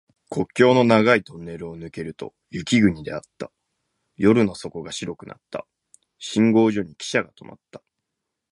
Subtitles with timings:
[0.31, 3.51] 国境の長いトンネルを抜けると雪国であった。
[4.15, 5.67] 夜の底が白くなった。
[6.17, 7.83] 信号所にきしゃが止まった。